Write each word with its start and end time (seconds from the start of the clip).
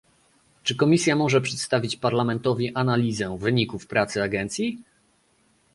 Czy 0.63 0.75
Komisja 0.75 1.15
może 1.15 1.41
przedstawić 1.41 1.95
Parlamentowi 1.95 2.75
analizę 2.75 3.37
wyników 3.37 3.87
pracy 3.87 4.23
agencji? 4.23 4.83